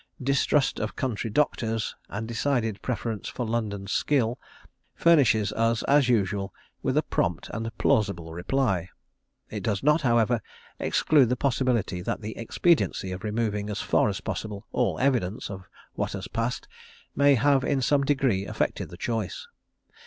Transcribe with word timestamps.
Distrust 0.19 0.79
of 0.79 0.95
country 0.95 1.29
doctors, 1.29 1.95
and 2.09 2.27
decided 2.27 2.81
preference 2.81 3.29
for 3.29 3.45
London 3.45 3.85
skill, 3.85 4.39
furnishes 4.95 5.53
us, 5.53 5.83
as 5.83 6.09
usual, 6.09 6.51
with 6.81 6.97
a 6.97 7.03
prompt 7.03 7.51
and 7.53 7.69
plausible 7.77 8.33
reply. 8.33 8.89
It 9.51 9.61
does 9.61 9.83
not, 9.83 10.01
however, 10.01 10.41
exclude 10.79 11.29
the 11.29 11.35
possibility 11.35 12.01
that 12.01 12.19
the 12.21 12.35
expediency 12.35 13.11
of 13.11 13.23
removing 13.23 13.69
as 13.69 13.81
far 13.81 14.09
as 14.09 14.21
possible 14.21 14.65
all 14.71 14.97
evidence 14.97 15.51
of 15.51 15.69
what 15.93 16.13
had 16.13 16.25
passed 16.33 16.67
may 17.15 17.35
have 17.35 17.63
in 17.63 17.79
some 17.79 18.03
degree 18.03 18.47
affected 18.47 18.89
the 18.89 18.97
choice. 18.97 19.47